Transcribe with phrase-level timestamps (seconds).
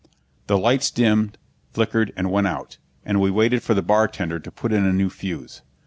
[0.47, 1.37] The lights dimmed,
[1.73, 5.11] flickered and went out, and we waited for the bartender to put in a new
[5.11, 5.61] fuse.